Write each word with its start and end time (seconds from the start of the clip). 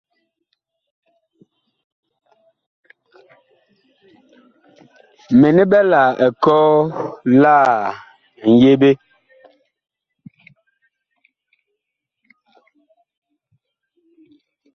Mini 5.39 5.63
ɓɛ 5.71 5.79
la 5.91 6.01
ekɔɔ 6.25 6.65
la 7.41 7.55
ŋyeɓe. 8.57 8.89